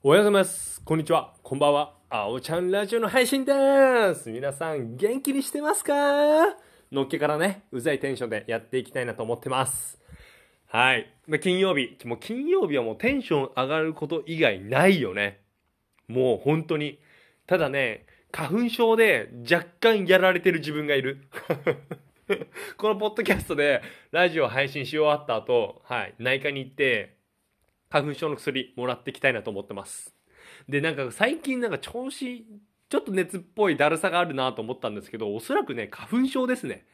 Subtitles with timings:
[0.00, 0.80] おはようございます。
[0.84, 1.34] こんにちは。
[1.42, 1.92] こんばんは。
[2.08, 3.52] あおちゃんラジオの配信で
[4.14, 4.30] す。
[4.30, 5.92] 皆さん元気にしてますか？
[6.92, 9.98] のっけからね、うざいテンションでやっていきたいなと思ってます。
[10.68, 11.12] はい。
[11.26, 11.98] ま金曜日。
[12.04, 15.40] もう金曜日はもうテンション上がること以外ないよね。
[16.06, 17.00] もう本当に。
[17.48, 21.24] ただね、花粉症で若干やられてる自分がいる。
[22.78, 27.17] このポッドキャストでラジオ配信し終わった後、はい、内科に行って、
[27.90, 30.14] 花粉症の薬もらっていきたいなと思ってます。
[30.68, 32.46] で、なんか最近なんか調子、
[32.88, 36.86] ちょっと熱っぽいだるさがあるなと思ったんですけど、おそらくね、花粉症ですね。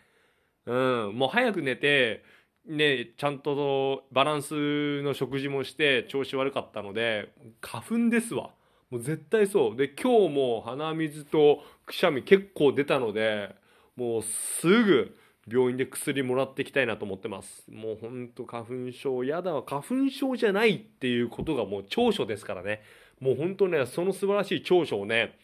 [0.66, 2.24] うん、もう早く寝て、
[2.66, 8.50] ね、ちゃんとバランスの食事もして調子悪かったので、花粉ですわ。
[8.90, 9.76] もう絶対そう。
[9.76, 13.54] で、今日も鼻水とくしゃみ結構出たので、
[13.96, 15.16] もうすぐ
[15.50, 17.64] 病院で薬もらっていきたいなと思ってます。
[17.70, 19.62] もうほんと花粉症、やだわ。
[19.62, 22.82] 花粉症じゃないっていうことがもう長所ですからね。
[23.20, 25.38] もうほんとね、その素晴らしい長所をね、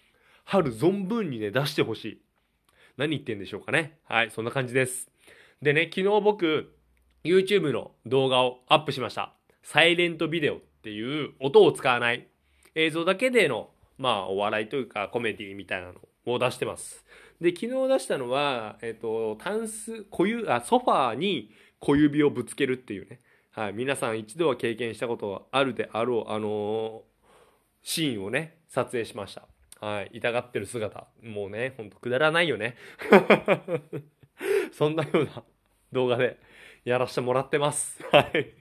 [0.45, 2.23] 春存分にね、出してほしい。
[2.97, 3.99] 何言ってんでしょうかね。
[4.05, 5.11] はい、そんな感じです。
[5.63, 6.75] でね、昨日僕、
[7.23, 9.35] YouTube の動画をアップしました。
[9.63, 12.27] サイレントビデオっていう音を使わない
[12.75, 17.05] 映像だけでの、まあ、お笑いというかコメディみたいなのを出してます。
[17.41, 23.21] で、昨日出したのは、えっ、と、タンス、小指、あ、ソファーに小指をぶつけるっていうね。
[23.53, 27.11] はい、皆さん一度は経験したことがあるであろう、あのー
[27.83, 29.47] シーンをね、撮影しました。
[29.85, 31.07] はい、痛がってる姿。
[31.23, 32.77] もうね、ほんとくだらないよね。
[34.73, 35.43] そんなような
[35.93, 36.39] 動画で
[36.85, 38.03] やらせてもらってます。
[38.13, 38.53] はい。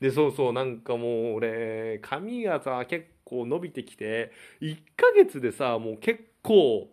[0.00, 6.88] で、そうそう、なんかもう俺、髪がさ、結構伸びてきて、1ヶ月でさ、もう結構、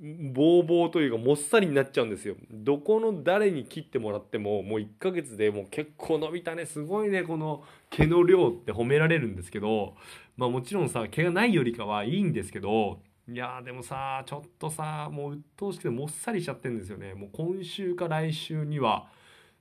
[0.00, 2.36] ボーボーというかもっさりになっちゃうんですよ。
[2.50, 6.66] どこの誰に切ってもらっても、もう1ヶ月でもう結構伸びたね。
[6.66, 9.94] すごいね、この毛の量って褒められるんですけど、
[10.36, 17.14] まあもちろんさ、毛がないよりかはいいんですけど、いやーでもさ、ちょっとさ、もう鬱陶しくてもっさりしちゃってるんですよね。
[17.14, 19.08] もう今週か来週には、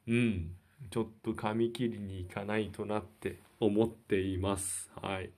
[0.07, 0.51] うん、
[0.91, 4.90] ちょっと髪切りに行かないとなって思っています。
[5.01, 5.31] はい。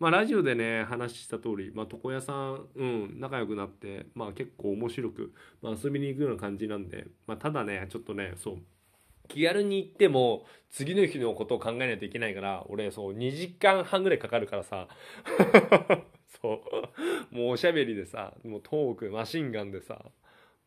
[0.00, 8.58] まあラジオでね、話した通り、まあ床屋さん、うん、仲良くなって、まあ結構面白く、まあ遊びに行くような感じなんで、まあただね、ちょっとね、そう、
[9.30, 14.88] 気軽に行っても次の日のことを考えないといけないから俺そう2時間半ぐらいかかるからさ
[16.42, 16.62] そ
[17.30, 20.04] うもうおしゃべりでさもうトークマシンガンでさ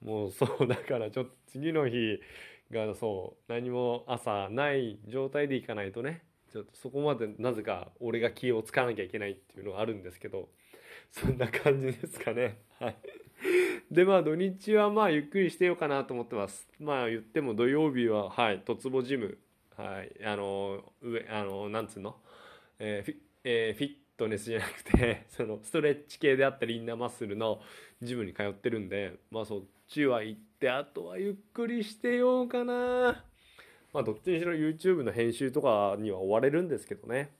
[0.01, 2.21] もうそうだからちょっと次の日
[2.71, 10.49] がそう何も朝ない状態で行かないとねちょっとそこまでなぜか俺が気を使わなきゃいけないっていうのがあるんですけど
[11.11, 12.59] そんな感じですかね。
[12.79, 12.95] はい。
[13.91, 16.67] でまあ土日はまあゆっくりしてようかなと思ってます。
[16.79, 19.39] まあ言っても土曜日ははいとつぼジム。
[19.75, 20.11] はい。
[20.23, 22.17] あの上あのなんつうの、
[22.77, 27.61] えーフィえーフィットネスじゃなくて そのストレッチ系であったりインナーマッスルの
[28.01, 33.25] ジムに通ってるんでまあそっちは行ってあとはゆっくりしてようかな。
[33.93, 37.31] まあどっちにしろ YouTube の編集とかには追われるんですけどね。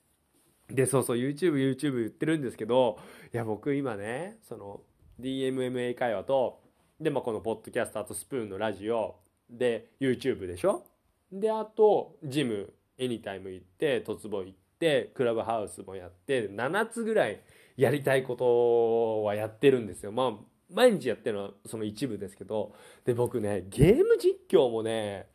[0.70, 2.98] でそうそう YouTubeYouTube 言ってるんですけど
[3.34, 4.82] いや僕今ねその
[5.20, 6.62] DMMA 会話と
[7.02, 9.16] で、まあ、このポッドキャストあとスプーンのラジオ
[9.50, 10.86] で YouTube でしょ？
[11.32, 17.42] であとジムエニタイム行ってトツボ行ってクラブハウスもやって7つぐらい
[17.76, 20.12] やりたいことはやってるんですよ。
[20.12, 20.32] まあ
[20.72, 22.74] 毎日やってるのはその一部ですけど。
[23.06, 25.28] で僕ねゲーム実況もね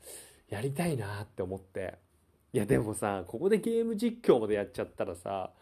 [0.48, 1.98] やりたいなって思って。
[2.53, 5.53] いやでもさここでゲーム実況までやっちゃったらさ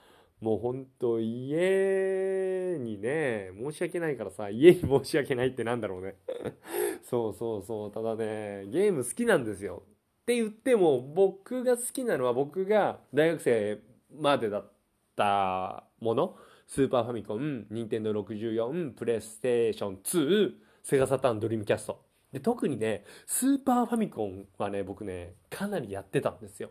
[0.40, 6.16] もうほんと家にね申し訳ないからさ家に申し訳ないってなんだろうね。
[7.02, 7.90] そうそうそう。
[7.92, 9.82] ただねゲーム好きなんですよ。
[10.22, 13.80] って言っても僕が好きなのは僕が大学生
[14.12, 14.72] までだっ
[15.16, 16.36] たもの。
[16.66, 22.05] スーパーファミコン、ニンテンド64、プレイステーション2、セガサタンドリームキャスト。
[22.36, 26.70] で、特にね、スーパーファミコンはね、僕ね、かなりやってたんですよ。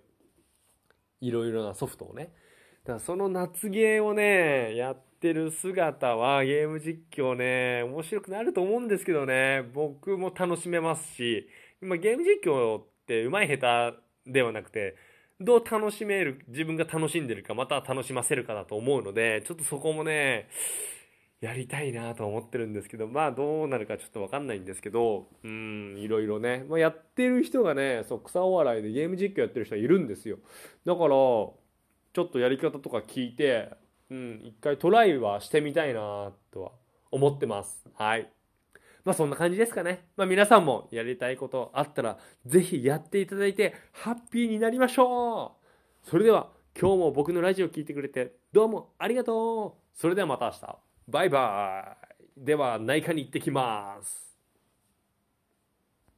[1.22, 2.26] いろいろなソフトをね。
[2.84, 11.50] だからその夏ゲーをね、やってる姿はゲーム実況ね、面白くなると思うんですけどね、僕も楽しめますし、
[11.82, 13.92] 今ゲーム実況って上手い下
[14.26, 14.96] 手ではなくて、
[15.40, 20.48] どう楽しめる、自分が楽しんでるか、また楽しませるかだと思うので、ちょっとそこもね、
[21.46, 30.40] やりたいなと思ってるんですけど、まあどうなるかちょっとわかんないんですけど、うん、いろいろね、まあ、やってる人がね、そう、草お笑いでゲーム実況やってる人はいるんですよ。
[30.86, 31.54] だから、ちょ
[32.24, 33.70] っとやり方とか聞いて、
[34.10, 36.72] うん、一回トライはしてみたいなとは
[37.12, 37.86] 思ってます。
[37.94, 38.28] はい。
[39.04, 40.08] まあそんな感じですかね。
[40.18, 45.58] まあ皆さんもやりたいことあったら、ぜひやっていただいて、ハッピーになりましょ
[46.04, 46.50] うそれでは、
[46.80, 50.95] 今日も僕のラジオ聞いてくれて、どうもありがとうそれではまた明日。
[51.08, 51.98] バイバ
[52.38, 54.25] イでは内科に行ってきます。